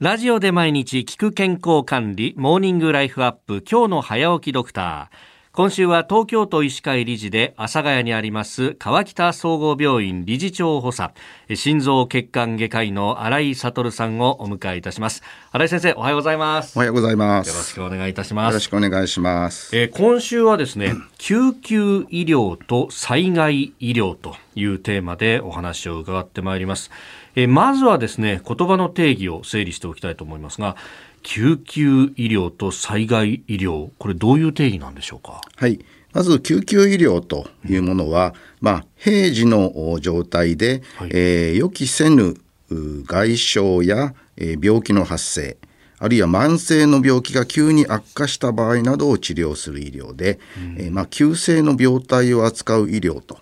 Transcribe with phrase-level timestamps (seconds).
[0.00, 5.16] ラジオで毎日聞く健康管理モーニングライフアップ今日の早起きドクター。
[5.50, 11.12] 今週は東京都医師会理事で阿佐ヶ谷にあります川北総合病院理事長補佐。
[11.52, 15.24] 心臓血管外科医の新井悟さんをお迎えいたします。
[15.50, 16.76] 新井先生おはようございます。
[16.76, 17.48] おはようございます。
[17.48, 18.52] よろしくお願いいたします。
[18.52, 19.74] よろしくお願いします。
[19.74, 26.90] えー、今週はですね、救急医療と災害医療というテーマでお話を伺ってまいります。
[27.34, 30.76] えー、まずはですね言葉の定義を整理しておきたいと思いますが
[31.22, 35.40] 救急医療と災害医療これどういう定義なんでしょうか？
[35.56, 35.82] はい。
[36.12, 42.36] まず救急医療というものは、まあ、平時の状態で、はい、えー、予期せぬ
[42.70, 45.58] 外傷や、えー、病気の発生
[46.00, 53.38] あるいは慢性の病気が急に悪化した場合などを治療する医療で、うん、えー、まあ、急性の病態を扱う医療と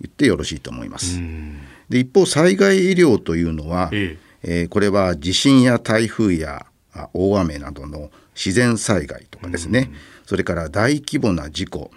[0.00, 1.16] 言ってよろしいと思います。
[1.16, 1.60] うん。
[1.88, 4.62] で一方災害医療というのは、ええ。
[4.64, 6.66] ー、これは地震や台風や
[7.14, 9.90] 大雨などの自然災害とかですね、
[10.26, 11.90] それから大規模な事故、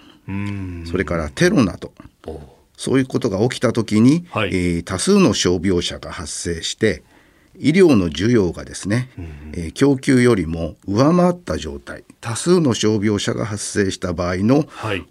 [0.89, 1.91] それからテロなど
[2.77, 7.03] そういうことが起きた時に、はい、えー、多数の傷病者が発生して
[7.59, 9.09] 医療の需要がですね、
[9.53, 15.05] えー、供給よりも上回った状態多数の傷病者が発生した場合の、はい、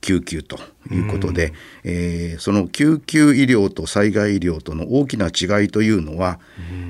[0.00, 0.58] 救急と
[0.90, 1.52] いうことで、
[1.84, 6.40] えー、その救急医療と災害医療との大きな違いというのは、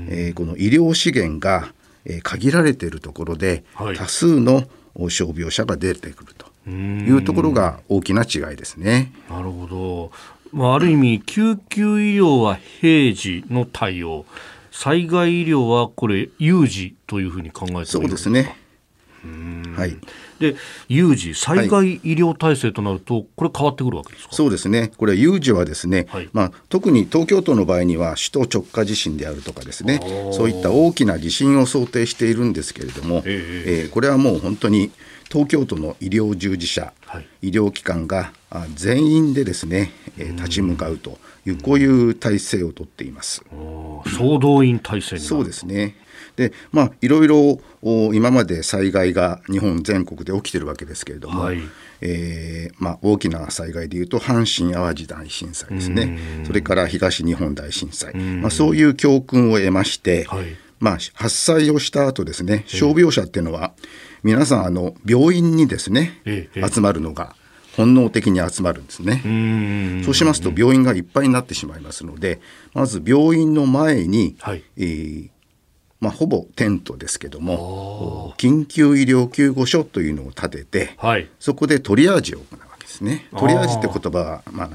[0.09, 1.73] えー、この医療資源が、
[2.05, 4.65] えー、限られているところで、はい、多数の
[5.09, 9.13] 傷病者が出てくるというところが大きな違いですね。
[9.29, 10.13] なるほど、
[10.53, 14.25] まあ、ある意味救急医療は平時の対応。
[14.73, 18.57] 災害医療はこれ有事というふうに考えてそうですね。
[19.77, 19.99] はい、
[20.39, 20.57] で
[20.89, 24.35] 有事、災害医療体制となると、はい、これ、変わってくるわけですか？
[24.35, 30.01] そうですね、これ、有事はですね、はい、まあ、特に東京都の場合には、首都直下地震であるとかですね、
[30.33, 34.91] そういった大きな地震を想定しているんですけれども、えー、えー、これはもう本当に
[35.31, 38.33] 東京都の医療従事者、はい、医療機関が
[38.75, 43.43] 全員でですね、えー、立ち向かうという、こういう体制をとっています。
[44.17, 45.97] 総動員体制そうですね。
[46.37, 47.61] でまあいろいろ
[48.13, 51.59] 今まで災害が日本全国で起きてるわけですけれども、はい、
[52.01, 56.19] えー、まあ、大きな災害でいうと阪神・淡路大震災ですね。
[56.47, 60.47] それから東日本大震災、まあ、そういう教訓を得まして、はい、
[60.79, 63.73] まあ、発災をした後ですね傷病者っていうのは
[64.23, 67.35] 皆さんあの病院にですね、集まるのが
[67.77, 70.03] 本能的に集まるんですね。
[70.05, 72.41] そうしますと病院がいっぱいになってしまいますので
[72.75, 75.31] まず病院の前に、はい、えー
[76.01, 83.29] まあ、ほぼテントですけども緊急医療救護所というのを建てて、はい、そこでトリアージを行うですね。
[83.37, 84.71] トリアージって言葉は、まあ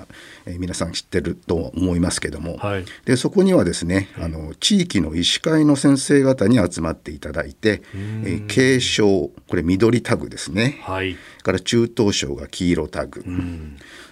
[0.46, 13.24] えー、皆さん知ってると思いますけども、はい、でそこにはですねあの地域の医師会の先生方に集まっていただいて、えー、軽症これ緑タグですね、はい、から中等症が黄色タグ、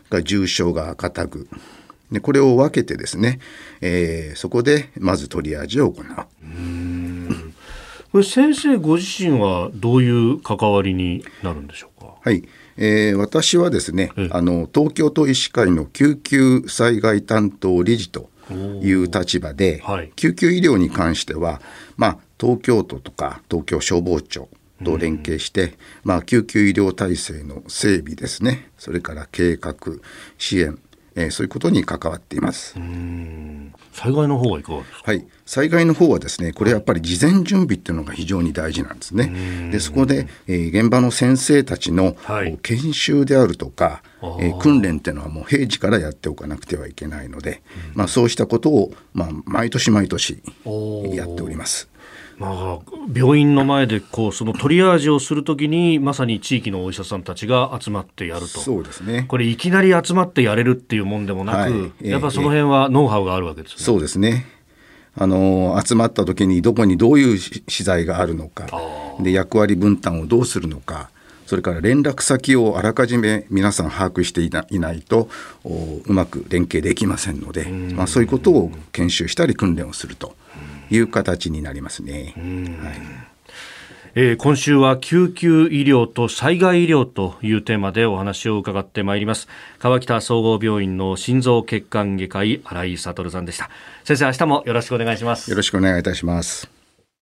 [0.09, 1.47] から重症が赤タグ。
[2.11, 3.39] でこれを分けてですね、
[3.81, 6.05] えー、そこでまずトリアージを行う。
[8.11, 12.13] これ先生ご自身はどういう関わりになるんでしょうか？
[12.21, 12.43] はい。
[12.77, 18.29] えー、私はですね、あの東京都医師会の救急災害担当理事と
[18.81, 21.61] いう立場で、はい、救急医療に関しては、
[21.97, 24.49] まあ、東京都とか東京消防庁
[24.83, 28.69] と連携して、まあ、救急医療体制の整備ですね。
[28.77, 29.75] それから計画
[30.37, 30.77] 支援
[31.15, 32.75] えー、そういうことに関わっています。
[33.93, 35.11] 災害の方はいかがですか？
[35.11, 39.69] はい、災害の方はですね、これやっぱり事前準備っていうのが非常に大事なんですね。
[39.71, 44.01] で、そこで、えー、現場の先生たちの、はい、研修であるとか、
[44.39, 47.61] えー、訓練っていうのはもう平時からやっておかなくてはいけないので、
[47.93, 50.41] まあそうしたことをまあ毎年毎年
[51.13, 51.89] やっております。
[52.43, 52.79] まあ、
[53.15, 58.47] 病院の前でこうそのトリアージをするときにまさに地域のお医者さんたちが集まってやると。
[58.47, 59.25] そうですね。
[59.29, 61.69] これいきなり集まってやれるっていうもんでもなく、は
[62.01, 63.77] い、やっぱその辺はノウハウがあるわけですね。
[63.79, 64.45] そうですね。
[65.15, 68.67] あの集まった時にどこにどういう資材があるのか。
[69.19, 71.11] で役割分担をどうするのか
[71.45, 75.29] それから連絡先をあらかじめ皆さん把握していないと
[76.05, 80.35] うまく連携できませんので、まあ、そういうことを研修したり訓練をすると。
[80.89, 82.33] いう形になりますね。
[82.81, 83.01] はい。
[84.15, 89.47] えー、今週は救急医療と災害医療というテーマでお話を伺ってまいります。
[89.79, 93.71] 川北総合病院の心臓血管外科医新井悟さんでした。
[94.03, 95.49] 先生明日もよろしくお願いします。
[95.49, 96.82] よろしくお願いいたします